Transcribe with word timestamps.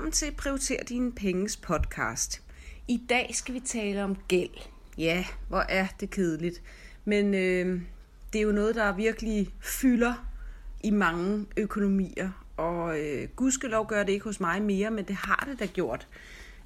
Velkommen 0.00 0.12
til 0.12 0.32
Prioriter 0.32 0.84
dine 0.84 1.12
penges 1.12 1.56
podcast. 1.56 2.42
I 2.88 3.02
dag 3.08 3.30
skal 3.34 3.54
vi 3.54 3.60
tale 3.60 4.04
om 4.04 4.16
gæld. 4.28 4.50
Ja, 4.98 5.24
hvor 5.48 5.60
er 5.68 5.86
det 6.00 6.10
kedeligt. 6.10 6.62
Men 7.04 7.34
øh, 7.34 7.80
det 8.32 8.38
er 8.38 8.42
jo 8.42 8.52
noget, 8.52 8.74
der 8.74 8.92
virkelig 8.92 9.54
fylder 9.60 10.32
i 10.84 10.90
mange 10.90 11.46
økonomier. 11.56 12.30
Og 12.56 13.00
øh, 13.00 13.28
gudskelov 13.36 13.86
gør 13.88 14.02
det 14.02 14.12
ikke 14.12 14.24
hos 14.24 14.40
mig 14.40 14.62
mere, 14.62 14.90
men 14.90 15.04
det 15.04 15.16
har 15.16 15.48
det 15.50 15.58
da 15.58 15.66
gjort. 15.66 16.08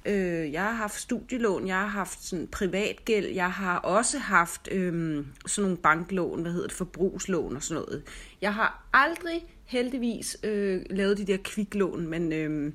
Øh, 0.05 0.51
jeg 0.51 0.61
har 0.61 0.71
haft 0.71 0.99
studielån, 0.99 1.67
jeg 1.67 1.75
har 1.75 1.87
haft 1.87 2.23
sådan 2.23 2.47
privat 2.47 3.05
gæld, 3.05 3.25
jeg 3.25 3.51
har 3.51 3.77
også 3.77 4.19
haft 4.19 4.67
øh, 4.71 5.25
sådan 5.45 5.63
nogle 5.63 5.77
banklån, 5.77 6.41
hvad 6.41 6.51
hedder 6.51 6.67
det, 6.67 6.77
forbrugslån 6.77 7.55
og 7.55 7.63
sådan 7.63 7.83
noget. 7.83 8.03
Jeg 8.41 8.53
har 8.53 8.87
aldrig 8.93 9.45
heldigvis 9.65 10.37
øh, 10.43 10.81
lavet 10.89 11.17
de 11.17 11.25
der 11.25 11.37
kviklån, 11.43 12.07
men, 12.07 12.33
øh, 12.33 12.73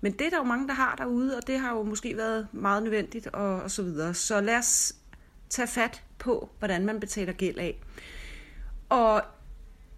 men 0.00 0.12
det 0.12 0.26
er 0.26 0.30
der 0.30 0.36
jo 0.36 0.44
mange, 0.44 0.68
der 0.68 0.74
har 0.74 0.94
derude, 0.96 1.36
og 1.36 1.46
det 1.46 1.58
har 1.58 1.76
jo 1.76 1.82
måske 1.82 2.16
været 2.16 2.48
meget 2.52 2.82
nødvendigt 2.82 3.26
og, 3.26 3.62
og 3.62 3.70
så 3.70 3.82
videre. 3.82 4.14
Så 4.14 4.40
lad 4.40 4.58
os 4.58 4.94
tage 5.50 5.68
fat 5.68 6.02
på, 6.18 6.50
hvordan 6.58 6.86
man 6.86 7.00
betaler 7.00 7.32
gæld 7.32 7.58
af. 7.58 7.82
Og 8.88 9.22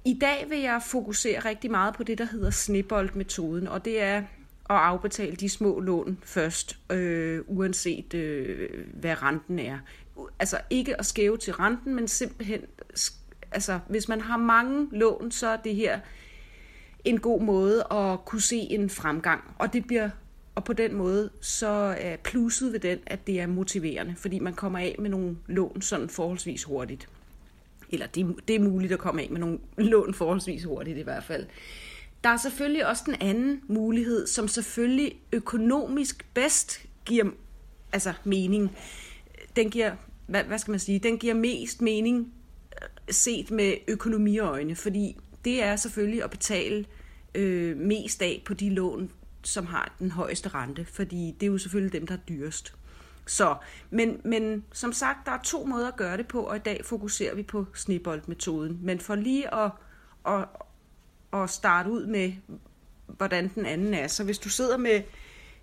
i 0.04 0.18
dag 0.20 0.46
vil 0.48 0.58
jeg 0.58 0.82
fokusere 0.86 1.38
rigtig 1.38 1.70
meget 1.70 1.94
på 1.94 2.02
det, 2.02 2.18
der 2.18 2.24
hedder 2.24 2.50
snibboldmetoden, 2.50 3.68
og 3.68 3.84
det 3.84 4.02
er 4.02 4.22
at 4.72 4.80
afbetale 4.80 5.36
de 5.36 5.48
små 5.48 5.80
lån 5.80 6.18
først, 6.22 6.78
øh, 6.90 7.40
uanset 7.46 8.14
øh, 8.14 8.68
hvad 8.94 9.22
renten 9.22 9.58
er. 9.58 9.78
Altså 10.38 10.60
ikke 10.70 10.98
at 10.98 11.06
skæve 11.06 11.38
til 11.38 11.52
renten, 11.54 11.94
men 11.94 12.08
simpelthen, 12.08 12.60
altså 13.52 13.78
hvis 13.88 14.08
man 14.08 14.20
har 14.20 14.36
mange 14.36 14.88
lån, 14.92 15.30
så 15.30 15.46
er 15.46 15.56
det 15.56 15.74
her 15.74 16.00
en 17.04 17.20
god 17.20 17.42
måde 17.42 17.84
at 17.90 18.24
kunne 18.24 18.40
se 18.40 18.56
en 18.56 18.90
fremgang. 18.90 19.42
Og 19.58 19.72
det 19.72 19.86
bliver 19.86 20.10
og 20.54 20.64
på 20.64 20.72
den 20.72 20.94
måde 20.94 21.30
så 21.40 21.94
er 21.98 22.16
plusset 22.16 22.72
ved 22.72 22.80
den, 22.80 22.98
at 23.06 23.26
det 23.26 23.40
er 23.40 23.46
motiverende, 23.46 24.14
fordi 24.16 24.38
man 24.38 24.54
kommer 24.54 24.78
af 24.78 24.96
med 24.98 25.10
nogle 25.10 25.36
lån 25.46 25.82
sådan 25.82 26.08
forholdsvis 26.08 26.64
hurtigt. 26.64 27.08
Eller 27.90 28.06
det, 28.06 28.34
det 28.48 28.56
er 28.56 28.60
muligt 28.60 28.92
at 28.92 28.98
komme 28.98 29.22
af 29.22 29.28
med 29.30 29.40
nogle 29.40 29.58
lån 29.76 30.14
forholdsvis 30.14 30.64
hurtigt 30.64 30.98
i 30.98 31.02
hvert 31.02 31.24
fald. 31.24 31.46
Der 32.24 32.30
er 32.30 32.36
selvfølgelig 32.36 32.86
også 32.86 33.02
den 33.06 33.14
anden 33.20 33.60
mulighed, 33.68 34.26
som 34.26 34.48
selvfølgelig 34.48 35.20
økonomisk 35.32 36.26
bedst 36.34 36.80
giver 37.04 37.24
altså 37.92 38.12
mening. 38.24 38.76
Den 39.56 39.70
giver, 39.70 39.96
hvad, 40.26 40.44
hvad 40.44 40.58
skal 40.58 40.70
man 40.70 40.80
sige, 40.80 40.98
den 40.98 41.18
giver 41.18 41.34
mest 41.34 41.82
mening 41.82 42.32
øh, 42.82 42.88
set 43.10 43.50
med 43.50 43.74
økonomiøjne, 43.88 44.76
fordi 44.76 45.16
det 45.44 45.62
er 45.62 45.76
selvfølgelig 45.76 46.24
at 46.24 46.30
betale 46.30 46.84
øh, 47.34 47.76
mest 47.76 48.22
af 48.22 48.42
på 48.46 48.54
de 48.54 48.70
lån, 48.70 49.10
som 49.42 49.66
har 49.66 49.94
den 49.98 50.10
højeste 50.10 50.48
rente, 50.48 50.84
fordi 50.84 51.36
det 51.40 51.46
er 51.46 51.50
jo 51.50 51.58
selvfølgelig 51.58 51.92
dem, 51.92 52.06
der 52.06 52.14
er 52.14 52.18
dyrest. 52.28 52.74
Så, 53.26 53.56
men, 53.90 54.20
men 54.24 54.64
som 54.72 54.92
sagt, 54.92 55.26
der 55.26 55.32
er 55.32 55.42
to 55.44 55.64
måder 55.64 55.88
at 55.88 55.96
gøre 55.96 56.16
det 56.16 56.26
på, 56.28 56.40
og 56.40 56.56
i 56.56 56.58
dag 56.58 56.80
fokuserer 56.84 57.34
vi 57.34 57.42
på 57.42 57.66
snibboldmetoden. 57.74 58.78
Men 58.82 59.00
for 59.00 59.14
lige 59.14 59.54
at, 59.54 59.70
at, 60.26 60.44
at 61.34 61.50
starte 61.50 61.90
ud 61.90 62.06
med, 62.06 62.32
hvordan 63.06 63.50
den 63.54 63.66
anden 63.66 63.94
er, 63.94 64.06
så 64.06 64.24
hvis 64.24 64.38
du 64.38 64.48
sidder 64.48 64.76
med, 64.76 65.02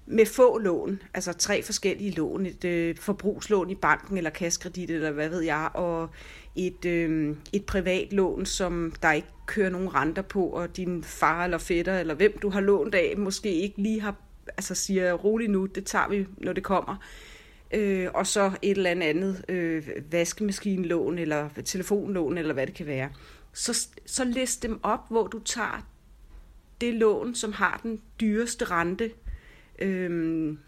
med 0.05 0.25
få 0.25 0.57
lån, 0.57 1.01
altså 1.13 1.33
tre 1.33 1.63
forskellige 1.63 2.11
lån, 2.11 2.45
et 2.45 2.65
øh, 2.65 2.95
forbrugslån 2.97 3.69
i 3.69 3.75
banken 3.75 4.17
eller 4.17 4.29
kaskredit 4.29 4.91
eller 4.91 5.11
hvad 5.11 5.29
ved 5.29 5.41
jeg, 5.41 5.69
og 5.73 6.09
et, 6.55 6.85
øh, 6.85 7.35
et 7.53 7.65
privat 7.65 8.13
lån, 8.13 8.45
som 8.45 8.93
der 9.01 9.11
ikke 9.11 9.27
kører 9.45 9.69
nogen 9.69 9.95
renter 9.95 10.21
på, 10.21 10.45
og 10.45 10.77
din 10.77 11.03
far 11.03 11.43
eller 11.43 11.57
fætter 11.57 11.99
eller 11.99 12.13
hvem 12.13 12.39
du 12.41 12.49
har 12.49 12.61
lånt 12.61 12.95
af, 12.95 13.13
måske 13.17 13.53
ikke 13.53 13.81
lige 13.81 14.01
har, 14.01 14.15
altså 14.47 14.75
siger 14.75 15.13
roligt 15.13 15.51
nu, 15.51 15.65
det 15.65 15.85
tager 15.85 16.09
vi, 16.09 16.27
når 16.37 16.53
det 16.53 16.63
kommer. 16.63 16.95
Øh, 17.73 18.07
og 18.13 18.27
så 18.27 18.51
et 18.61 18.77
eller 18.77 18.89
andet 18.89 19.45
øh, 19.49 19.87
vaskemaskinlån 20.11 21.17
eller 21.17 21.49
telefonlån 21.65 22.37
eller 22.37 22.53
hvad 22.53 22.67
det 22.67 22.75
kan 22.75 22.85
være. 22.85 23.09
Så, 23.53 23.87
så 24.05 24.23
list 24.23 24.63
dem 24.63 24.79
op, 24.83 25.09
hvor 25.09 25.27
du 25.27 25.39
tager 25.39 25.87
det 26.81 26.93
lån, 26.93 27.35
som 27.35 27.53
har 27.53 27.79
den 27.83 28.01
dyreste 28.21 28.65
rente, 28.65 29.11
øhm, 29.79 30.59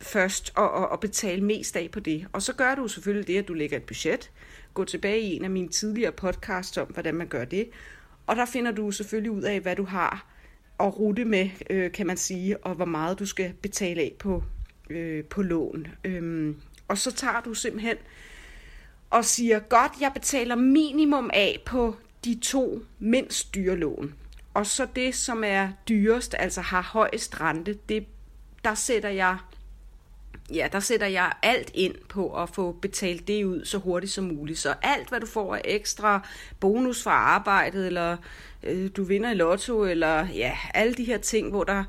først 0.00 0.52
og, 0.56 0.70
og, 0.70 0.88
og 0.88 1.00
betale 1.00 1.44
mest 1.44 1.76
af 1.76 1.90
på 1.92 2.00
det. 2.00 2.26
Og 2.32 2.42
så 2.42 2.54
gør 2.54 2.74
du 2.74 2.88
selvfølgelig 2.88 3.26
det, 3.26 3.38
at 3.38 3.48
du 3.48 3.54
lægger 3.54 3.76
et 3.76 3.82
budget. 3.82 4.30
Gå 4.74 4.84
tilbage 4.84 5.20
i 5.20 5.36
en 5.36 5.44
af 5.44 5.50
mine 5.50 5.68
tidligere 5.68 6.12
podcasts 6.12 6.78
om, 6.78 6.86
hvordan 6.86 7.14
man 7.14 7.26
gør 7.26 7.44
det. 7.44 7.70
Og 8.26 8.36
der 8.36 8.44
finder 8.44 8.72
du 8.72 8.90
selvfølgelig 8.90 9.30
ud 9.30 9.42
af, 9.42 9.60
hvad 9.60 9.76
du 9.76 9.84
har 9.84 10.26
at 10.80 10.98
rute 10.98 11.24
med, 11.24 11.50
øh, 11.70 11.92
kan 11.92 12.06
man 12.06 12.16
sige, 12.16 12.58
og 12.58 12.74
hvor 12.74 12.84
meget 12.84 13.18
du 13.18 13.26
skal 13.26 13.52
betale 13.62 14.00
af 14.00 14.12
på, 14.18 14.44
øh, 14.90 15.24
på 15.24 15.42
lån. 15.42 15.86
Øhm, 16.04 16.56
og 16.88 16.98
så 16.98 17.12
tager 17.12 17.40
du 17.40 17.54
simpelthen 17.54 17.96
og 19.12 19.24
siger, 19.24 19.58
godt, 19.58 19.92
jeg 20.00 20.12
betaler 20.14 20.54
minimum 20.54 21.30
af 21.32 21.62
på 21.66 21.96
de 22.24 22.38
to 22.42 22.82
mindst 22.98 23.54
dyre 23.54 23.76
lån. 23.76 24.14
Og 24.54 24.66
så 24.66 24.86
det, 24.96 25.14
som 25.14 25.44
er 25.46 25.68
dyrest, 25.88 26.34
altså 26.38 26.60
har 26.60 26.82
højst 26.82 27.40
rente, 27.40 27.78
det, 27.88 28.06
der 28.64 28.74
sætter 28.74 29.08
jeg 29.08 29.38
ja, 30.54 30.68
der 30.72 30.80
sætter 30.80 31.06
jeg 31.06 31.32
alt 31.42 31.70
ind 31.74 31.94
på 32.08 32.42
at 32.42 32.48
få 32.48 32.72
betalt 32.72 33.28
det 33.28 33.44
ud 33.44 33.64
så 33.64 33.78
hurtigt 33.78 34.12
som 34.12 34.24
muligt. 34.24 34.58
Så 34.58 34.74
alt, 34.82 35.08
hvad 35.08 35.20
du 35.20 35.26
får 35.26 35.54
af 35.54 35.60
ekstra 35.64 36.28
bonus 36.60 37.02
fra 37.02 37.10
arbejdet, 37.10 37.86
eller 37.86 38.16
øh, 38.62 38.90
du 38.96 39.04
vinder 39.04 39.30
i 39.30 39.34
lotto, 39.34 39.84
eller 39.84 40.26
ja, 40.34 40.58
alle 40.74 40.94
de 40.94 41.04
her 41.04 41.18
ting, 41.18 41.50
hvor 41.50 41.64
der 41.64 41.84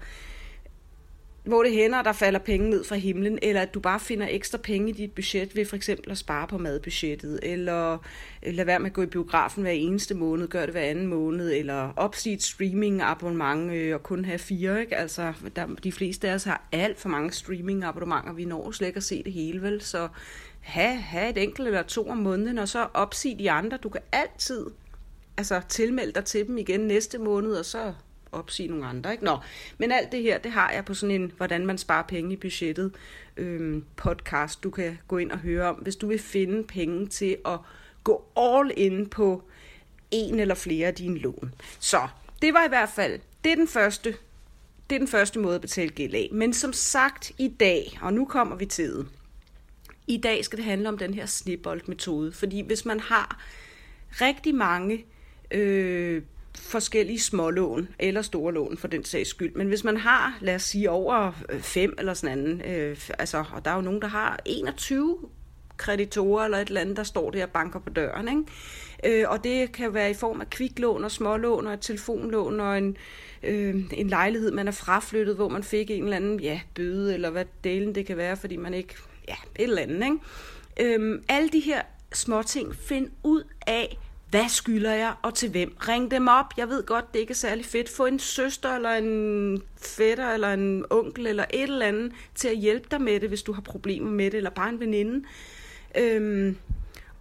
hvor 1.43 1.63
det 1.63 1.71
hænder, 1.71 1.97
at 1.97 2.05
der 2.05 2.11
falder 2.11 2.39
penge 2.39 2.69
ned 2.69 2.83
fra 2.83 2.95
himlen, 2.95 3.39
eller 3.41 3.61
at 3.61 3.73
du 3.73 3.79
bare 3.79 3.99
finder 3.99 4.27
ekstra 4.29 4.57
penge 4.57 4.89
i 4.89 4.91
dit 4.91 5.11
budget 5.11 5.55
ved 5.55 5.65
for 5.65 5.75
eksempel 5.75 6.11
at 6.11 6.17
spare 6.17 6.47
på 6.47 6.57
madbudgettet, 6.57 7.39
eller 7.43 7.97
øh, 8.43 8.53
lade 8.53 8.67
være 8.67 8.79
med 8.79 8.87
at 8.87 8.93
gå 8.93 9.01
i 9.01 9.05
biografen 9.05 9.63
hver 9.63 9.71
eneste 9.71 10.13
måned, 10.15 10.47
gør 10.47 10.61
det 10.61 10.69
hver 10.69 10.81
anden 10.81 11.07
måned, 11.07 11.53
eller 11.53 11.93
opsige 11.95 12.35
et 12.35 12.43
streaming-abonnement 12.43 13.71
øh, 13.71 13.95
og 13.95 14.03
kun 14.03 14.25
have 14.25 14.39
fire. 14.39 14.81
Ikke? 14.81 14.95
Altså, 14.95 15.33
der, 15.55 15.67
de 15.83 15.91
fleste 15.91 16.29
af 16.29 16.33
os 16.33 16.43
har 16.43 16.67
alt 16.71 16.99
for 16.99 17.09
mange 17.09 17.31
streaming-abonnementer, 17.31 18.33
vi 18.33 18.45
når 18.45 18.71
slet 18.71 18.87
ikke 18.87 18.97
at 18.97 19.03
se 19.03 19.23
det 19.23 19.33
hele, 19.33 19.61
vel? 19.61 19.81
Så 19.81 20.07
have, 20.59 20.95
have 20.95 21.29
et 21.29 21.37
enkelt 21.37 21.67
eller 21.67 21.83
to 21.83 22.09
om 22.09 22.17
måneden, 22.17 22.57
og 22.57 22.67
så 22.67 22.87
opsige 22.93 23.39
de 23.39 23.51
andre. 23.51 23.77
Du 23.77 23.89
kan 23.89 24.01
altid 24.11 24.65
altså, 25.37 25.61
tilmelde 25.69 26.11
dig 26.11 26.25
til 26.25 26.47
dem 26.47 26.57
igen 26.57 26.79
næste 26.79 27.17
måned, 27.17 27.53
og 27.53 27.65
så 27.65 27.93
opsige 28.33 28.69
nogle 28.69 28.85
andre. 28.85 29.11
Ikke? 29.11 29.25
Nå, 29.25 29.37
men 29.77 29.91
alt 29.91 30.11
det 30.11 30.21
her, 30.21 30.37
det 30.37 30.51
har 30.51 30.71
jeg 30.71 30.85
på 30.85 30.93
sådan 30.93 31.21
en, 31.21 31.31
hvordan 31.37 31.65
man 31.65 31.77
sparer 31.77 32.03
penge 32.03 32.33
i 32.33 32.35
budgettet 32.35 32.91
øhm, 33.37 33.85
podcast, 33.95 34.63
du 34.63 34.69
kan 34.69 34.97
gå 35.07 35.17
ind 35.17 35.31
og 35.31 35.37
høre 35.37 35.69
om, 35.69 35.75
hvis 35.75 35.95
du 35.95 36.07
vil 36.07 36.19
finde 36.19 36.63
penge 36.63 37.07
til 37.07 37.37
at 37.45 37.59
gå 38.03 38.25
all 38.37 38.71
in 38.77 39.09
på 39.09 39.43
en 40.11 40.39
eller 40.39 40.55
flere 40.55 40.87
af 40.87 40.95
dine 40.95 41.19
lån. 41.19 41.53
Så 41.79 42.07
det 42.41 42.53
var 42.53 42.65
i 42.65 42.69
hvert 42.69 42.89
fald, 42.89 43.19
det 43.43 43.51
er 43.51 43.55
den 43.55 43.67
første, 43.67 44.15
det 44.89 44.95
er 44.95 44.99
den 44.99 45.07
første 45.07 45.39
måde 45.39 45.55
at 45.55 45.61
betale 45.61 45.89
gæld 45.89 46.13
af. 46.13 46.29
Men 46.31 46.53
som 46.53 46.73
sagt 46.73 47.31
i 47.37 47.47
dag, 47.47 47.99
og 48.01 48.13
nu 48.13 48.25
kommer 48.25 48.55
vi 48.55 48.65
til 48.65 48.89
det, 48.89 49.07
i 50.07 50.17
dag 50.17 50.45
skal 50.45 50.57
det 50.57 50.65
handle 50.65 50.89
om 50.89 50.97
den 50.97 51.13
her 51.13 51.25
snibboldmetode, 51.25 52.31
fordi 52.31 52.61
hvis 52.61 52.85
man 52.85 52.99
har 52.99 53.41
rigtig 54.11 54.55
mange 54.55 55.05
øh, 55.51 56.21
forskellige 56.57 57.19
smålån, 57.19 57.87
eller 57.99 58.21
store 58.21 58.53
lån 58.53 58.77
for 58.77 58.87
den 58.87 59.05
sags 59.05 59.29
skyld. 59.29 59.55
Men 59.55 59.67
hvis 59.67 59.83
man 59.83 59.97
har, 59.97 60.37
lad 60.41 60.55
os 60.55 60.63
sige, 60.63 60.89
over 60.89 61.31
øh, 61.49 61.61
fem 61.61 61.95
eller 61.97 62.13
sådan 62.13 62.37
anden, 62.37 62.61
øh, 62.61 62.97
altså, 63.19 63.43
og 63.53 63.65
der 63.65 63.71
er 63.71 63.75
jo 63.75 63.81
nogen, 63.81 64.01
der 64.01 64.07
har 64.07 64.39
21 64.45 65.17
kreditorer 65.77 66.45
eller 66.45 66.57
et 66.57 66.67
eller 66.67 66.81
andet, 66.81 66.97
der 66.97 67.03
står 67.03 67.31
der 67.31 67.43
og 67.43 67.49
banker 67.49 67.79
på 67.79 67.89
døren. 67.89 68.27
Ikke? 68.27 69.21
Øh, 69.21 69.29
og 69.29 69.43
det 69.43 69.71
kan 69.71 69.93
være 69.93 70.11
i 70.11 70.13
form 70.13 70.41
af 70.41 70.49
kviklån 70.49 71.03
og 71.03 71.11
smålån 71.11 71.67
og 71.67 71.73
et 71.73 71.81
telefonlån 71.81 72.59
og 72.59 72.77
en, 72.77 72.97
øh, 73.43 73.75
en 73.91 74.07
lejlighed, 74.07 74.51
man 74.51 74.67
er 74.67 74.71
fraflyttet, 74.71 75.35
hvor 75.35 75.49
man 75.49 75.63
fik 75.63 75.91
en 75.91 76.03
eller 76.03 76.15
anden 76.15 76.39
ja, 76.39 76.61
bøde, 76.75 77.13
eller 77.13 77.29
hvad 77.29 77.45
delen 77.63 77.95
det 77.95 78.05
kan 78.05 78.17
være, 78.17 78.37
fordi 78.37 78.57
man 78.57 78.73
ikke, 78.73 78.95
ja, 79.27 79.35
et 79.55 79.63
eller 79.63 79.81
andet. 79.81 80.05
Ikke? 80.05 80.97
Øh, 80.99 81.21
alle 81.29 81.49
de 81.49 81.59
her 81.59 81.81
små 82.13 82.43
ting, 82.43 82.75
find 82.75 83.09
ud 83.23 83.43
af, 83.67 83.97
hvad 84.33 84.49
skylder 84.49 84.93
jeg, 84.93 85.13
og 85.21 85.33
til 85.33 85.49
hvem? 85.49 85.75
Ring 85.87 86.11
dem 86.11 86.27
op. 86.27 86.45
Jeg 86.57 86.69
ved 86.69 86.85
godt, 86.85 87.13
det 87.13 87.19
ikke 87.19 87.31
er 87.31 87.35
særlig 87.35 87.65
fedt. 87.65 87.89
Få 87.89 88.05
en 88.05 88.19
søster, 88.19 88.75
eller 88.75 88.89
en 88.89 89.61
fætter, 89.77 90.31
eller 90.31 90.53
en 90.53 90.85
onkel, 90.89 91.27
eller 91.27 91.45
et 91.53 91.63
eller 91.63 91.85
andet, 91.85 92.11
til 92.35 92.47
at 92.47 92.57
hjælpe 92.57 92.87
dig 92.91 93.01
med 93.01 93.19
det, 93.19 93.29
hvis 93.29 93.43
du 93.43 93.53
har 93.53 93.61
problemer 93.61 94.11
med 94.11 94.25
det, 94.25 94.37
eller 94.37 94.49
bare 94.49 94.69
en 94.69 94.79
veninde. 94.79 95.25
Øhm, 95.97 96.57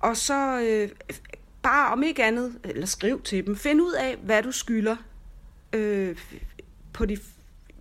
og 0.00 0.16
så 0.16 0.60
øh, 0.60 0.88
bare 1.62 1.92
om 1.92 2.02
ikke 2.02 2.24
andet, 2.24 2.58
eller 2.64 2.86
skriv 2.86 3.22
til 3.22 3.46
dem. 3.46 3.56
Find 3.56 3.80
ud 3.80 3.92
af, 3.92 4.16
hvad 4.16 4.42
du 4.42 4.52
skylder 4.52 4.96
øh, 5.72 6.16
på, 6.92 7.06
de, 7.06 7.18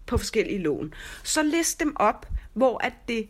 på 0.05 0.17
forskellige 0.17 0.59
lån. 0.59 0.93
Så 1.23 1.43
list 1.43 1.79
dem 1.79 1.95
op, 1.95 2.27
hvor, 2.53 2.83
at 2.83 2.93
det, 3.07 3.27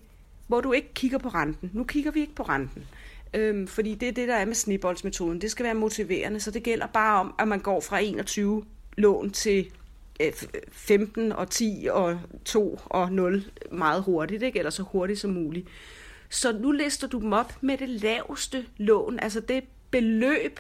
hvor 0.47 0.61
du 0.61 0.71
ikke 0.71 0.93
kigger 0.93 1.17
på 1.17 1.29
renten. 1.29 1.71
Nu 1.73 1.83
kigger 1.83 2.11
vi 2.11 2.19
ikke 2.19 2.35
på 2.35 2.43
renten. 2.43 2.85
Øhm, 3.33 3.67
fordi 3.67 3.95
det 3.95 4.07
er 4.07 4.11
det, 4.11 4.27
der 4.27 4.35
er 4.35 4.45
med 4.45 4.55
snibboldsmetoden. 4.55 5.41
Det 5.41 5.51
skal 5.51 5.63
være 5.63 5.73
motiverende, 5.73 6.39
så 6.39 6.51
det 6.51 6.63
gælder 6.63 6.87
bare 6.87 7.19
om, 7.19 7.33
at 7.39 7.47
man 7.47 7.59
går 7.59 7.79
fra 7.79 7.99
21 7.99 8.63
lån 8.97 9.31
til 9.31 9.71
øh, 10.19 10.33
15 10.71 11.31
og 11.31 11.49
10 11.49 11.87
og 11.91 12.19
2 12.45 12.79
og 12.85 13.11
0 13.11 13.45
meget 13.71 14.03
hurtigt, 14.03 14.43
ikke? 14.43 14.59
eller 14.59 14.69
så 14.69 14.83
hurtigt 14.83 15.19
som 15.19 15.31
muligt. 15.31 15.67
Så 16.29 16.51
nu 16.51 16.71
lister 16.71 17.07
du 17.07 17.19
dem 17.19 17.33
op 17.33 17.57
med 17.61 17.77
det 17.77 17.89
laveste 17.89 18.65
lån, 18.77 19.19
altså 19.19 19.39
det 19.39 19.63
beløb, 19.91 20.59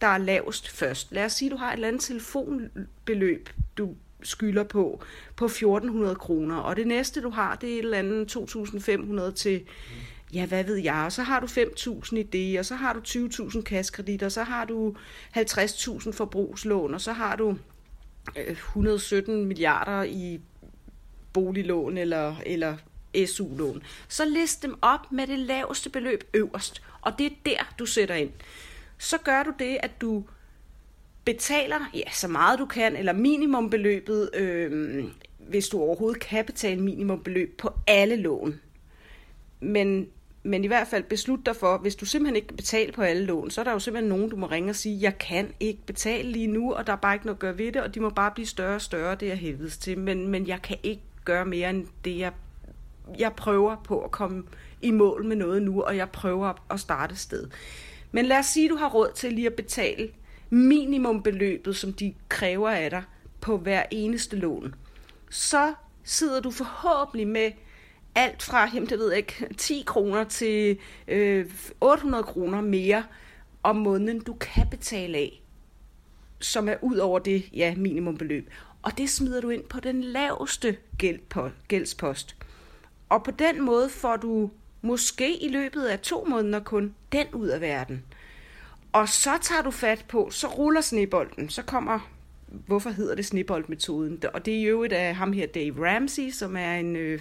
der 0.00 0.06
er 0.06 0.18
lavest 0.18 0.70
først. 0.70 1.12
Lad 1.12 1.24
os 1.24 1.32
sige, 1.32 1.48
at 1.48 1.52
du 1.52 1.56
har 1.56 1.68
et 1.68 1.74
eller 1.74 1.88
andet 1.88 2.02
telefonbeløb, 2.02 3.48
du 3.78 3.94
skylder 4.22 4.64
på, 4.64 5.02
på 5.36 5.44
1400 5.44 6.14
kroner, 6.14 6.56
og 6.56 6.76
det 6.76 6.86
næste, 6.86 7.22
du 7.22 7.30
har, 7.30 7.56
det 7.56 7.70
er 7.70 7.74
et 7.74 7.78
eller 7.78 7.98
andet 7.98 8.28
2500 8.28 9.32
til, 9.32 9.66
ja, 10.34 10.46
hvad 10.46 10.64
ved 10.64 10.76
jeg, 10.76 11.02
og 11.04 11.12
så 11.12 11.22
har 11.22 11.40
du 11.40 11.46
5.000 11.46 12.16
i 12.16 12.22
det, 12.22 12.58
og 12.58 12.64
så 12.64 12.74
har 12.74 12.92
du 12.92 13.00
20.000 13.00 13.62
kaskredit, 13.62 14.22
og 14.22 14.32
så 14.32 14.42
har 14.42 14.64
du 14.64 14.96
50.000 15.36 16.12
forbrugslån, 16.12 16.94
og 16.94 17.00
så 17.00 17.12
har 17.12 17.36
du 17.36 17.56
øh, 18.36 18.50
117 18.50 19.44
milliarder 19.44 20.02
i 20.02 20.40
boliglån 21.32 21.98
eller, 21.98 22.36
eller 22.46 22.76
SU-lån. 23.26 23.82
Så 24.08 24.24
list 24.24 24.62
dem 24.62 24.78
op 24.82 25.12
med 25.12 25.26
det 25.26 25.38
laveste 25.38 25.90
beløb 25.90 26.24
øverst, 26.34 26.82
og 27.00 27.12
det 27.18 27.26
er 27.26 27.30
der, 27.44 27.74
du 27.78 27.86
sætter 27.86 28.14
ind. 28.14 28.30
Så 28.98 29.18
gør 29.18 29.42
du 29.42 29.52
det, 29.58 29.78
at 29.82 30.00
du 30.00 30.24
betaler 31.24 31.90
ja, 31.94 32.10
så 32.12 32.28
meget 32.28 32.58
du 32.58 32.66
kan, 32.66 32.96
eller 32.96 33.12
minimumbeløbet, 33.12 34.30
øh, 34.34 35.04
hvis 35.38 35.68
du 35.68 35.80
overhovedet 35.80 36.20
kan 36.20 36.44
betale 36.44 36.80
minimumbeløb 36.80 37.58
på 37.58 37.72
alle 37.86 38.16
lån. 38.16 38.60
Men, 39.60 40.08
men 40.42 40.64
i 40.64 40.66
hvert 40.66 40.86
fald 40.86 41.02
beslut 41.02 41.46
dig 41.46 41.56
for, 41.56 41.78
hvis 41.78 41.96
du 41.96 42.04
simpelthen 42.04 42.36
ikke 42.36 42.48
kan 42.48 42.56
betale 42.56 42.92
på 42.92 43.02
alle 43.02 43.24
lån, 43.24 43.50
så 43.50 43.60
er 43.60 43.64
der 43.64 43.72
jo 43.72 43.78
simpelthen 43.78 44.08
nogen, 44.08 44.30
du 44.30 44.36
må 44.36 44.46
ringe 44.46 44.70
og 44.70 44.76
sige, 44.76 44.98
jeg 45.00 45.18
kan 45.18 45.52
ikke 45.60 45.80
betale 45.86 46.32
lige 46.32 46.46
nu, 46.46 46.74
og 46.74 46.86
der 46.86 46.92
er 46.92 46.96
bare 46.96 47.14
ikke 47.14 47.26
noget 47.26 47.36
at 47.36 47.40
gøre 47.40 47.58
ved 47.58 47.72
det, 47.72 47.82
og 47.82 47.94
de 47.94 48.00
må 48.00 48.10
bare 48.10 48.30
blive 48.30 48.46
større 48.46 48.74
og 48.74 48.80
større, 48.80 49.14
det 49.14 49.30
er 49.30 49.34
helvedes 49.34 49.78
til, 49.78 49.98
men, 49.98 50.28
men 50.28 50.46
jeg 50.46 50.62
kan 50.62 50.76
ikke 50.82 51.02
gøre 51.24 51.46
mere 51.46 51.70
end 51.70 51.86
det, 52.04 52.18
jeg, 52.18 52.32
jeg 53.18 53.32
prøver 53.32 53.76
på 53.84 54.00
at 54.00 54.10
komme 54.10 54.42
i 54.82 54.90
mål 54.90 55.24
med 55.24 55.36
noget 55.36 55.62
nu, 55.62 55.82
og 55.82 55.96
jeg 55.96 56.10
prøver 56.10 56.52
at 56.70 56.80
starte 56.80 57.16
sted. 57.16 57.46
Men 58.12 58.24
lad 58.24 58.38
os 58.38 58.46
sige, 58.46 58.66
at 58.66 58.70
du 58.70 58.76
har 58.76 58.88
råd 58.88 59.10
til 59.14 59.32
lige 59.32 59.46
at 59.46 59.54
betale 59.54 60.08
minimumbeløbet, 60.50 61.76
som 61.76 61.92
de 61.92 62.14
kræver 62.28 62.70
af 62.70 62.90
dig 62.90 63.02
på 63.40 63.58
hver 63.58 63.82
eneste 63.90 64.36
lån. 64.36 64.74
Så 65.30 65.74
sidder 66.04 66.40
du 66.40 66.50
forhåbentlig 66.50 67.28
med 67.28 67.50
alt 68.14 68.42
fra, 68.42 68.70
jamen 68.74 68.88
det 68.88 68.98
ved 68.98 69.08
jeg 69.08 69.16
ikke, 69.16 69.46
10 69.58 69.82
kroner 69.86 70.24
til 70.24 70.78
øh, 71.08 71.50
800 71.80 72.24
kroner 72.24 72.60
mere 72.60 73.04
om 73.62 73.76
måneden, 73.76 74.20
du 74.20 74.32
kan 74.32 74.66
betale 74.70 75.18
af, 75.18 75.42
som 76.40 76.68
er 76.68 76.76
ud 76.82 76.96
over 76.96 77.18
det 77.18 77.48
ja, 77.52 77.74
minimumbeløb. 77.76 78.50
Og 78.82 78.98
det 78.98 79.10
smider 79.10 79.40
du 79.40 79.50
ind 79.50 79.64
på 79.64 79.80
den 79.80 80.04
laveste 80.04 80.76
gæld 80.98 81.18
på, 81.28 81.50
gældspost. 81.68 82.36
Og 83.08 83.24
på 83.24 83.30
den 83.30 83.62
måde 83.62 83.88
får 83.88 84.16
du 84.16 84.50
måske 84.82 85.42
i 85.42 85.48
løbet 85.48 85.84
af 85.84 86.00
to 86.00 86.24
måneder 86.24 86.60
kun 86.60 86.94
den 87.12 87.26
ud 87.32 87.48
af 87.48 87.60
verden. 87.60 88.04
Og 88.92 89.08
så 89.08 89.30
tager 89.42 89.62
du 89.62 89.70
fat 89.70 90.04
på, 90.08 90.30
så 90.30 90.46
ruller 90.46 90.80
snebolden, 90.80 91.48
så 91.48 91.62
kommer, 91.62 92.10
hvorfor 92.66 92.90
hedder 92.90 93.14
det 93.14 93.26
sneboldmetoden? 93.26 94.22
Og 94.34 94.46
det 94.46 94.58
er 94.58 94.62
jo 94.62 94.84
et 94.84 94.92
af 94.92 95.14
ham 95.14 95.32
her, 95.32 95.46
Dave 95.46 95.88
Ramsey, 95.88 96.30
som 96.30 96.56
er 96.56 96.74
en, 96.74 96.96
øh, 96.96 97.20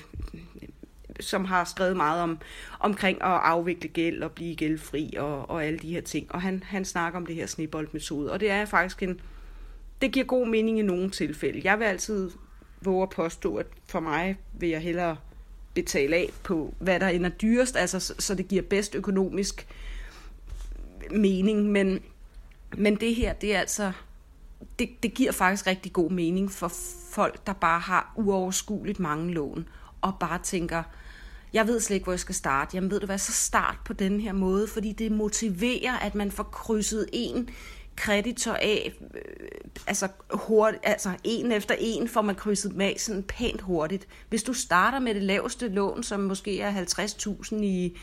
som 1.20 1.46
har 1.46 1.64
skrevet 1.64 1.98
meget 1.98 2.22
om 2.22 2.40
omkring 2.80 3.18
at 3.22 3.40
afvikle 3.44 3.90
gæld 3.90 4.24
og 4.24 4.32
blive 4.32 4.56
gældfri 4.56 5.14
og, 5.18 5.50
og 5.50 5.66
alle 5.66 5.80
de 5.80 5.92
her 5.92 6.02
ting. 6.02 6.28
Og 6.30 6.42
han, 6.42 6.64
han 6.66 6.86
snakker 6.86 7.20
om 7.20 7.26
det 7.26 7.36
her 7.36 7.46
sneboldmetode, 7.46 8.32
og 8.32 8.40
det 8.40 8.50
er 8.50 8.66
faktisk 8.66 9.04
en, 9.04 9.22
det 10.02 10.12
giver 10.12 10.26
god 10.26 10.48
mening 10.48 10.80
i 10.80 10.82
nogle 10.82 11.10
tilfælde. 11.10 11.62
Jeg 11.64 11.80
vil 11.80 11.86
altid 11.86 12.32
våge 12.82 13.04
at 13.04 13.10
påstå, 13.10 13.56
at 13.56 13.66
for 13.86 14.00
mig 14.00 14.38
vil 14.54 14.70
jeg 14.70 14.82
hellere 14.82 15.18
betale 15.74 16.16
af 16.16 16.30
på, 16.44 16.74
hvad 16.80 17.00
der 17.00 17.08
ender 17.08 17.30
dyrest, 17.30 17.76
altså 17.76 18.14
så, 18.20 18.36
det 18.36 18.48
giver 18.48 18.62
bedst 18.62 18.96
økonomisk 18.96 19.68
mening, 21.12 21.66
men, 21.66 22.00
men 22.78 22.96
det 22.96 23.16
her, 23.16 23.34
det 23.34 23.56
er 23.56 23.60
altså, 23.60 23.92
det, 24.80 24.90
det 25.04 25.14
giver 25.14 25.32
faktisk 25.32 25.68
rigtig 25.68 25.94
god 25.94 26.12
mening 26.12 26.52
for 26.52 26.72
folk, 27.12 27.48
der 27.48 27.54
bare 27.54 27.80
har 27.80 28.14
uoverskueligt 28.16 29.00
mange 29.00 29.34
lån, 29.34 29.70
og 30.02 30.14
bare 30.20 30.40
tænker, 30.44 30.84
jeg 31.54 31.68
ved 31.68 31.80
slet 31.80 31.96
ikke, 31.96 32.04
hvor 32.04 32.14
jeg 32.14 32.20
skal 32.20 32.36
starte. 32.36 32.76
Jamen 32.76 32.92
ved 32.92 33.00
du 33.00 33.06
hvad, 33.06 33.18
så 33.18 33.32
start 33.32 33.78
på 33.86 33.94
den 33.94 34.20
her 34.20 34.34
måde, 34.34 34.68
fordi 34.68 34.92
det 34.92 35.12
motiverer, 35.12 35.98
at 35.98 36.16
man 36.16 36.32
får 36.32 36.44
krydset 36.44 37.10
en 37.14 37.50
kreditor 37.96 38.54
af, 38.54 38.94
øh, 39.14 39.22
altså, 39.88 40.08
hurtigt, 40.34 40.84
altså 40.86 41.12
en 41.24 41.52
efter 41.52 41.76
en 41.80 42.08
får 42.08 42.22
man 42.22 42.36
krydset 42.36 42.76
med 42.76 42.98
sådan 42.98 43.24
pænt 43.24 43.62
hurtigt. 43.62 44.08
Hvis 44.30 44.44
du 44.44 44.54
starter 44.54 45.00
med 45.00 45.14
det 45.14 45.24
laveste 45.24 45.68
lån, 45.68 46.04
som 46.04 46.20
måske 46.20 46.62
er 46.62 46.86
50.000 46.86 47.56
i 47.56 47.98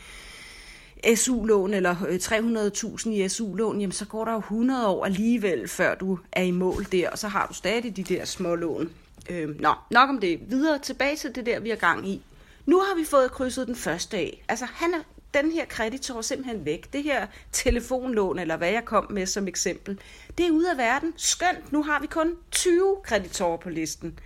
SU-lån 1.15 1.73
eller 1.73 1.95
øh, 2.07 2.15
300.000 2.15 3.09
i 3.09 3.29
SU-lån, 3.29 3.79
jamen 3.79 3.91
så 3.91 4.05
går 4.05 4.25
der 4.25 4.31
jo 4.31 4.39
100 4.39 4.87
år 4.87 5.05
alligevel, 5.05 5.67
før 5.67 5.95
du 5.95 6.19
er 6.31 6.43
i 6.43 6.51
mål 6.51 6.85
der, 6.91 7.09
og 7.09 7.17
så 7.17 7.27
har 7.27 7.47
du 7.47 7.53
stadig 7.53 7.97
de 7.97 8.03
der 8.03 8.25
små 8.25 8.55
lån. 8.55 8.89
Øh, 9.29 9.61
nå, 9.61 9.73
nok 9.91 10.09
om 10.09 10.19
det. 10.19 10.39
Videre 10.47 10.79
tilbage 10.79 11.15
til 11.15 11.35
det 11.35 11.45
der, 11.45 11.59
vi 11.59 11.69
er 11.69 11.75
gang 11.75 12.09
i. 12.09 12.21
Nu 12.67 12.79
har 12.79 12.95
vi 12.95 13.05
fået 13.05 13.31
krydset 13.31 13.67
den 13.67 13.75
første 13.75 14.17
af. 14.17 14.43
Altså, 14.47 14.65
han 14.65 14.93
er, 14.93 14.99
den 15.33 15.51
her 15.51 15.65
kreditor 15.65 16.17
er 16.17 16.21
simpelthen 16.21 16.65
væk. 16.65 16.93
Det 16.93 17.03
her 17.03 17.27
telefonlån, 17.51 18.39
eller 18.39 18.57
hvad 18.57 18.71
jeg 18.71 18.85
kom 18.85 19.11
med 19.11 19.25
som 19.25 19.47
eksempel, 19.47 19.99
det 20.37 20.47
er 20.47 20.51
ude 20.51 20.71
af 20.71 20.77
verden. 20.77 21.13
Skønt, 21.17 21.71
nu 21.71 21.83
har 21.83 22.01
vi 22.01 22.07
kun 22.07 22.35
20 22.51 22.97
kreditorer 23.03 23.57
på 23.57 23.69
listen. 23.69 24.19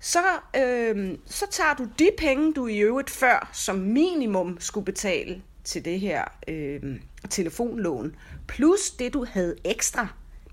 Så, 0.00 0.22
øh, 0.56 1.18
så 1.26 1.46
tager 1.50 1.74
du 1.74 1.88
de 1.98 2.10
penge, 2.18 2.52
du 2.52 2.66
i 2.66 2.78
øvrigt 2.78 3.10
før 3.10 3.50
som 3.52 3.76
minimum 3.76 4.56
skulle 4.60 4.84
betale 4.84 5.42
til 5.64 5.84
det 5.84 6.00
her 6.00 6.24
øh, 6.48 7.00
telefonlån, 7.30 8.16
plus 8.48 8.90
det 8.90 9.12
du 9.12 9.26
havde 9.32 9.56
ekstra, 9.64 10.08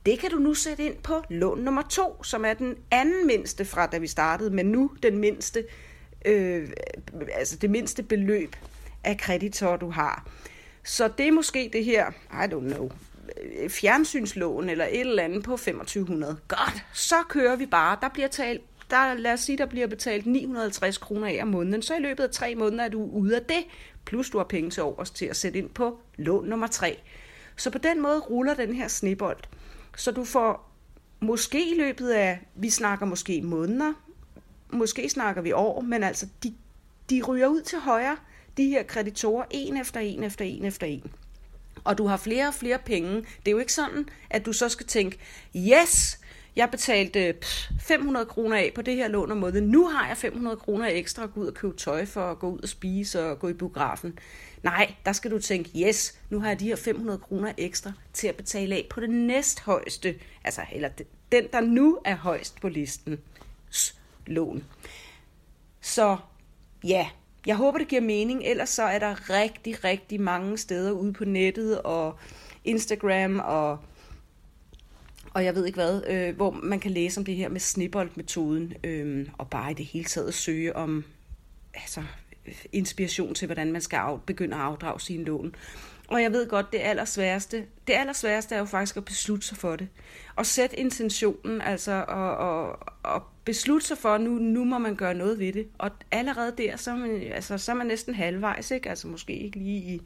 det 0.05 0.19
kan 0.19 0.31
du 0.31 0.37
nu 0.37 0.53
sætte 0.53 0.83
ind 0.83 0.95
på 1.03 1.23
lån 1.29 1.59
nummer 1.59 1.81
to, 1.81 2.23
som 2.23 2.45
er 2.45 2.53
den 2.53 2.75
anden 2.91 3.27
mindste 3.27 3.65
fra 3.65 3.87
da 3.87 3.97
vi 3.97 4.07
startede, 4.07 4.49
men 4.49 4.65
nu 4.65 4.91
den 5.03 5.17
mindste, 5.17 5.63
øh, 6.25 6.69
altså 7.33 7.55
det 7.55 7.69
mindste 7.69 8.03
beløb 8.03 8.55
af 9.03 9.17
kreditor, 9.17 9.77
du 9.77 9.89
har. 9.89 10.27
Så 10.83 11.09
det 11.17 11.27
er 11.27 11.31
måske 11.31 11.69
det 11.73 11.85
her, 11.85 12.11
I 12.31 12.53
don't 12.53 12.73
know, 12.73 12.91
øh, 13.61 13.69
fjernsynslån 13.69 14.69
eller 14.69 14.85
et 14.85 14.99
eller 14.99 15.23
andet 15.23 15.43
på 15.43 15.51
2500. 15.51 16.37
Godt, 16.47 16.85
så 16.93 17.15
kører 17.29 17.55
vi 17.55 17.65
bare. 17.65 17.97
Der 18.01 18.09
bliver 18.09 18.27
talt 18.27 18.61
der, 18.89 19.13
lad 19.13 19.33
os 19.33 19.39
sige, 19.39 19.57
der 19.57 19.65
bliver 19.65 19.87
betalt 19.87 20.25
950 20.25 20.97
kroner 20.97 21.27
af 21.27 21.39
om 21.41 21.47
måneden, 21.47 21.81
så 21.81 21.95
i 21.95 21.99
løbet 21.99 22.23
af 22.23 22.29
tre 22.29 22.55
måneder 22.55 22.83
er 22.83 22.89
du 22.89 23.03
ude 23.03 23.35
af 23.35 23.41
det, 23.41 23.63
plus 24.05 24.29
du 24.29 24.37
har 24.37 24.45
penge 24.45 24.69
til 24.69 24.83
overs 24.83 25.11
til 25.11 25.25
at 25.25 25.35
sætte 25.35 25.59
ind 25.59 25.69
på 25.69 25.99
lån 26.17 26.45
nummer 26.45 26.67
tre. 26.67 26.99
Så 27.55 27.69
på 27.69 27.77
den 27.77 28.01
måde 28.01 28.19
ruller 28.19 28.53
den 28.53 28.73
her 28.73 28.87
snebold. 28.87 29.37
Så 29.97 30.11
du 30.11 30.23
får 30.23 30.71
måske 31.19 31.71
i 31.71 31.79
løbet 31.79 32.09
af, 32.09 32.39
vi 32.55 32.69
snakker 32.69 33.05
måske 33.05 33.41
måneder, 33.41 33.93
måske 34.73 35.09
snakker 35.09 35.41
vi 35.41 35.51
år, 35.51 35.81
men 35.81 36.03
altså 36.03 36.27
de, 36.43 36.53
de 37.09 37.21
ryger 37.27 37.47
ud 37.47 37.61
til 37.61 37.79
højre, 37.79 38.17
de 38.57 38.69
her 38.69 38.83
kreditorer, 38.83 39.45
en 39.51 39.77
efter 39.77 39.99
en 39.99 40.23
efter 40.23 40.45
en 40.45 40.65
efter 40.65 40.87
en. 40.87 41.11
Og 41.83 41.97
du 41.97 42.07
har 42.07 42.17
flere 42.17 42.47
og 42.47 42.53
flere 42.53 42.79
penge. 42.85 43.15
Det 43.15 43.47
er 43.47 43.51
jo 43.51 43.59
ikke 43.59 43.73
sådan, 43.73 44.09
at 44.29 44.45
du 44.45 44.53
så 44.53 44.69
skal 44.69 44.85
tænke, 44.85 45.17
yes, 45.55 46.19
jeg 46.55 46.71
betalte 46.71 47.35
500 47.81 48.25
kroner 48.25 48.57
af 48.57 48.71
på 48.75 48.81
det 48.81 48.95
her 48.95 49.07
lån 49.07 49.31
om 49.31 49.37
måneden. 49.37 49.69
Nu 49.69 49.87
har 49.87 50.07
jeg 50.07 50.17
500 50.17 50.57
kroner 50.57 50.87
ekstra 50.87 51.23
at 51.23 51.33
gå 51.33 51.41
ud 51.41 51.47
og 51.47 51.53
købe 51.53 51.77
tøj 51.77 52.05
for 52.05 52.21
at 52.21 52.39
gå 52.39 52.49
ud 52.49 52.59
og 52.59 52.69
spise 52.69 53.25
og 53.25 53.39
gå 53.39 53.49
i 53.49 53.53
biografen. 53.53 54.19
Nej, 54.63 54.93
der 55.05 55.11
skal 55.11 55.31
du 55.31 55.39
tænke, 55.39 55.87
yes, 55.87 56.19
nu 56.29 56.39
har 56.39 56.47
jeg 56.47 56.59
de 56.59 56.65
her 56.65 56.75
500 56.75 57.19
kroner 57.19 57.53
ekstra 57.57 57.91
til 58.13 58.27
at 58.27 58.35
betale 58.35 58.75
af 58.75 58.87
på 58.89 58.99
det 58.99 59.09
næsthøjeste, 59.09 60.15
altså 60.43 60.61
eller 60.71 60.89
den, 61.31 61.43
der 61.53 61.61
nu 61.61 61.99
er 62.05 62.15
højst 62.15 62.61
på 62.61 62.69
listen, 62.69 63.19
lån. 64.29 64.63
Så 65.81 66.17
ja, 66.83 67.07
jeg 67.45 67.55
håber, 67.55 67.77
det 67.77 67.87
giver 67.87 68.01
mening. 68.01 68.43
Ellers 68.45 68.69
så 68.69 68.83
er 68.83 68.99
der 68.99 69.29
rigtig, 69.29 69.83
rigtig 69.83 70.21
mange 70.21 70.57
steder 70.57 70.91
ude 70.91 71.13
på 71.13 71.25
nettet 71.25 71.81
og 71.81 72.19
Instagram 72.63 73.39
og 73.39 73.79
og 75.33 75.45
jeg 75.45 75.55
ved 75.55 75.65
ikke 75.65 75.75
hvad, 75.75 76.01
øh, 76.07 76.35
hvor 76.35 76.51
man 76.51 76.79
kan 76.79 76.91
læse 76.91 77.19
om 77.19 77.25
det 77.25 77.35
her 77.35 77.49
med 77.49 77.59
snibboldmetoden, 77.59 78.73
øh, 78.83 79.27
og 79.37 79.49
bare 79.49 79.71
i 79.71 79.73
det 79.73 79.85
hele 79.85 80.05
taget 80.05 80.33
søge 80.33 80.75
om 80.75 81.03
altså, 81.73 82.03
inspiration 82.71 83.33
til, 83.33 83.45
hvordan 83.45 83.71
man 83.71 83.81
skal 83.81 83.97
af, 83.97 84.21
begynde 84.21 84.55
at 84.55 84.61
afdrage 84.61 84.99
sine 84.99 85.23
lån. 85.23 85.55
Og 86.07 86.21
jeg 86.21 86.31
ved 86.31 86.49
godt, 86.49 86.71
det 86.71 86.79
allersværeste, 86.79 87.65
det 87.87 87.93
allersværeste 87.93 88.55
er 88.55 88.59
jo 88.59 88.65
faktisk 88.65 88.97
at 88.97 89.05
beslutte 89.05 89.47
sig 89.47 89.57
for 89.57 89.75
det. 89.75 89.87
Og 90.35 90.45
sætte 90.45 90.79
intentionen, 90.79 91.61
altså 91.61 92.05
og, 92.07 92.37
og, 92.37 92.79
og 93.03 93.23
beslutte 93.49 93.87
sig 93.87 93.97
for, 93.97 94.09
at 94.09 94.21
nu, 94.21 94.29
nu 94.29 94.63
må 94.63 94.77
man 94.77 94.95
gøre 94.95 95.13
noget 95.13 95.39
ved 95.39 95.53
det. 95.53 95.67
Og 95.77 95.91
allerede 96.11 96.53
der, 96.57 96.77
så 96.77 96.91
er 96.91 96.95
man, 96.95 97.21
altså, 97.21 97.57
så 97.57 97.71
er 97.71 97.75
man 97.75 97.87
næsten 97.87 98.13
halvvejs, 98.13 98.71
ikke? 98.71 98.89
Altså 98.89 99.07
måske 99.07 99.33
ikke 99.33 99.57
lige 99.57 99.79
i, 99.95 100.01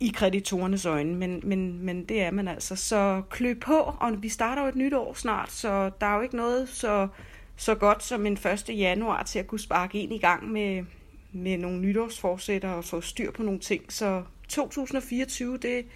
i 0.00 0.12
kreditorernes 0.14 0.86
øjne, 0.86 1.16
men, 1.16 1.40
men, 1.44 1.84
men 1.84 2.04
det 2.04 2.22
er 2.22 2.30
man 2.30 2.48
altså. 2.48 2.76
Så 2.76 3.22
klø 3.30 3.54
på, 3.60 3.76
og 4.00 4.22
vi 4.22 4.28
starter 4.28 4.62
jo 4.62 4.68
et 4.68 4.76
nyt 4.76 4.94
år 4.94 5.14
snart, 5.14 5.52
så 5.52 5.90
der 6.00 6.06
er 6.06 6.16
jo 6.16 6.22
ikke 6.22 6.36
noget 6.36 6.68
så, 6.68 7.08
så 7.56 7.74
godt 7.74 8.02
som 8.02 8.26
en 8.26 8.32
1. 8.32 8.64
januar 8.68 9.22
til 9.22 9.38
at 9.38 9.46
kunne 9.46 9.60
sparke 9.60 9.98
ind 9.98 10.12
i 10.12 10.18
gang 10.18 10.52
med, 10.52 10.84
med 11.32 11.58
nogle 11.58 11.80
nytårsforsætter 11.80 12.70
og 12.70 12.84
få 12.84 13.00
styr 13.00 13.30
på 13.30 13.42
nogle 13.42 13.60
ting. 13.60 13.92
Så 13.92 14.22
2024, 14.48 15.56
det, 15.56 15.86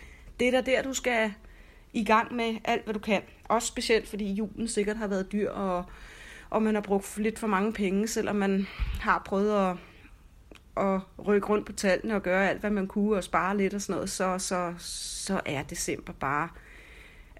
det 0.40 0.48
er 0.48 0.52
da 0.52 0.60
der, 0.60 0.82
du 0.82 0.92
skal 0.92 1.32
i 1.92 2.04
gang 2.04 2.34
med 2.34 2.56
alt, 2.64 2.84
hvad 2.84 2.94
du 2.94 3.00
kan. 3.00 3.22
Også 3.44 3.68
specielt, 3.68 4.08
fordi 4.08 4.32
julen 4.32 4.68
sikkert 4.68 4.96
har 4.96 5.06
været 5.06 5.32
dyr, 5.32 5.50
og, 5.50 5.84
og 6.50 6.62
man 6.62 6.74
har 6.74 6.82
brugt 6.82 7.18
lidt 7.18 7.38
for 7.38 7.46
mange 7.46 7.72
penge, 7.72 8.08
selvom 8.08 8.36
man 8.36 8.66
har 9.00 9.22
prøvet 9.24 9.70
at, 9.70 9.76
at 10.84 11.00
rykke 11.26 11.46
rundt 11.46 11.66
på 11.66 11.72
tallene 11.72 12.14
og 12.14 12.22
gøre 12.22 12.48
alt, 12.48 12.60
hvad 12.60 12.70
man 12.70 12.86
kunne, 12.86 13.16
og 13.16 13.24
spare 13.24 13.56
lidt 13.56 13.74
og 13.74 13.82
sådan 13.82 13.94
noget, 13.94 14.10
så, 14.10 14.38
så, 14.38 14.74
så 14.78 15.40
er 15.44 15.62
december 15.62 16.12
bare... 16.12 16.48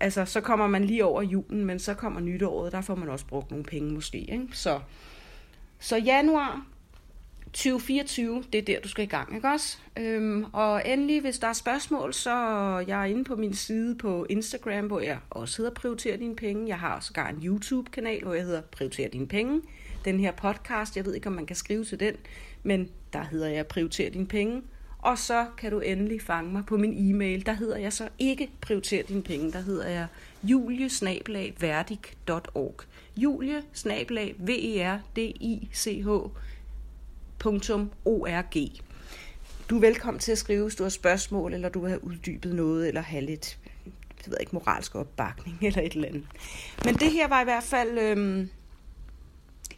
Altså, 0.00 0.24
så 0.24 0.40
kommer 0.40 0.66
man 0.66 0.84
lige 0.84 1.04
over 1.04 1.22
julen, 1.22 1.64
men 1.64 1.78
så 1.78 1.94
kommer 1.94 2.20
nytåret, 2.20 2.72
der 2.72 2.80
får 2.80 2.94
man 2.94 3.08
også 3.08 3.26
brugt 3.26 3.50
nogle 3.50 3.64
penge 3.64 3.92
måske. 3.92 4.18
Ikke? 4.18 4.46
Så, 4.52 4.80
så 5.78 5.96
januar, 5.96 6.66
2024, 7.58 8.44
det 8.52 8.58
er 8.58 8.62
der, 8.62 8.80
du 8.80 8.88
skal 8.88 9.04
i 9.04 9.08
gang, 9.08 9.36
ikke 9.36 9.48
også? 9.48 9.78
Øhm, 9.96 10.44
og 10.52 10.82
endelig, 10.86 11.20
hvis 11.20 11.38
der 11.38 11.48
er 11.48 11.52
spørgsmål, 11.52 12.14
så 12.14 12.30
jeg 12.88 13.00
er 13.00 13.04
inde 13.04 13.24
på 13.24 13.36
min 13.36 13.54
side 13.54 13.94
på 13.94 14.26
Instagram, 14.28 14.86
hvor 14.86 15.00
jeg 15.00 15.18
også 15.30 15.56
hedder 15.56 15.74
Prioriter 15.74 16.16
dine 16.16 16.36
penge. 16.36 16.68
Jeg 16.68 16.78
har 16.78 16.96
også 16.96 17.12
en 17.30 17.46
YouTube-kanal, 17.46 18.22
hvor 18.22 18.34
jeg 18.34 18.44
hedder 18.44 18.60
Prioriter 18.60 19.08
dine 19.08 19.26
penge. 19.26 19.60
Den 20.04 20.20
her 20.20 20.32
podcast, 20.32 20.96
jeg 20.96 21.06
ved 21.06 21.14
ikke, 21.14 21.26
om 21.26 21.32
man 21.32 21.46
kan 21.46 21.56
skrive 21.56 21.84
til 21.84 22.00
den, 22.00 22.14
men 22.62 22.88
der 23.12 23.22
hedder 23.22 23.48
jeg 23.48 23.66
Prioriter 23.66 24.10
dine 24.10 24.26
penge. 24.26 24.62
Og 24.98 25.18
så 25.18 25.46
kan 25.58 25.72
du 25.72 25.80
endelig 25.80 26.22
fange 26.22 26.52
mig 26.52 26.66
på 26.66 26.76
min 26.76 27.10
e-mail. 27.10 27.46
Der 27.46 27.52
hedder 27.52 27.76
jeg 27.76 27.92
så 27.92 28.08
ikke 28.18 28.50
Prioriter 28.60 29.02
dine 29.02 29.22
penge. 29.22 29.52
Der 29.52 29.60
hedder 29.60 29.88
jeg 29.88 30.06
juliesnablagverdik.org. 30.42 32.80
Julie, 33.16 33.62
snablag, 33.72 34.34
V-E-R-D-I-C-H, 34.38 36.08
www.org. 37.44 38.70
Du 39.70 39.76
er 39.76 39.80
velkommen 39.80 40.20
til 40.20 40.32
at 40.32 40.38
skrive, 40.38 40.62
hvis 40.62 40.74
du 40.74 40.82
har 40.82 40.90
spørgsmål, 40.90 41.54
eller 41.54 41.68
du 41.68 41.80
vil 41.80 41.88
have 41.88 42.04
uddybet 42.04 42.54
noget, 42.54 42.88
eller 42.88 43.00
have 43.00 43.24
lidt 43.24 43.58
jeg 44.24 44.32
ved 44.32 44.36
ikke, 44.40 44.52
moralsk 44.52 44.94
opbakning, 44.94 45.58
eller 45.66 45.82
et 45.82 45.92
eller 45.92 46.08
andet. 46.08 46.26
Men 46.84 46.94
det 46.94 47.12
her 47.12 47.28
var 47.28 47.40
i 47.40 47.44
hvert 47.44 47.62
fald 47.62 47.98
øhm, 47.98 48.48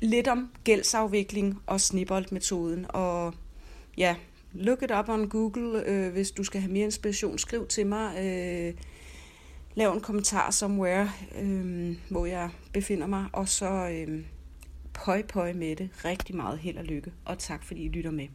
lidt 0.01 0.29
om 0.29 0.51
gældsafvikling 0.65 1.63
og 1.67 1.81
snibboldmetoden, 1.81 2.87
og 2.89 3.35
ja, 3.97 4.17
look 4.53 4.83
it 4.83 4.91
up 4.99 5.09
on 5.09 5.29
Google, 5.29 5.87
øh, 5.87 6.13
hvis 6.13 6.31
du 6.31 6.45
skal 6.45 6.61
have 6.61 6.73
mere 6.73 6.85
inspiration, 6.85 7.39
skriv 7.39 7.67
til 7.67 7.87
mig, 7.87 8.17
øh, 8.19 8.75
lav 9.75 9.93
en 9.93 10.01
kommentar 10.01 10.51
somewhere, 10.51 11.11
øh, 11.41 11.97
hvor 12.09 12.27
jeg 12.27 12.51
befinder 12.73 13.07
mig, 13.07 13.27
og 13.33 13.49
så... 13.49 13.89
Øh, 13.89 14.25
pøj 14.95 15.23
pøj 15.23 15.53
med 15.53 15.77
det. 15.77 16.05
Rigtig 16.05 16.37
meget 16.37 16.59
held 16.59 16.79
og 16.79 16.85
lykke, 16.85 17.13
og 17.25 17.39
tak 17.39 17.65
fordi 17.65 17.85
I 17.85 17.89
lytter 17.89 18.11
med. 18.11 18.29